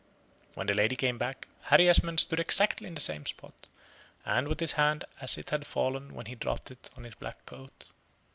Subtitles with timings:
[0.55, 3.67] When the lady came back, Harry Esmond stood exactly in the same spot,
[4.25, 7.45] and with his hand as it had fallen when he dropped it on his black
[7.45, 7.85] coat.